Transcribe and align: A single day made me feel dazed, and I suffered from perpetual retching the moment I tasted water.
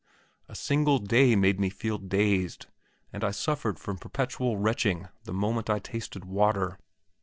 A 0.49 0.55
single 0.55 0.97
day 0.97 1.35
made 1.35 1.59
me 1.59 1.69
feel 1.69 1.99
dazed, 1.99 2.65
and 3.13 3.23
I 3.23 3.29
suffered 3.29 3.77
from 3.77 3.99
perpetual 3.99 4.57
retching 4.57 5.09
the 5.25 5.31
moment 5.35 5.69
I 5.69 5.77
tasted 5.77 6.25
water. 6.25 6.79